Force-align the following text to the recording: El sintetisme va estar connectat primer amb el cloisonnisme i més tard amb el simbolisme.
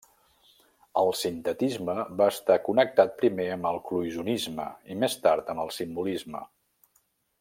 El 1.01 1.11
sintetisme 1.17 1.97
va 2.21 2.29
estar 2.35 2.57
connectat 2.69 3.13
primer 3.19 3.45
amb 3.57 3.69
el 3.73 3.77
cloisonnisme 3.91 4.67
i 4.95 4.99
més 5.05 5.19
tard 5.27 5.53
amb 5.55 5.65
el 5.67 5.75
simbolisme. 5.77 6.43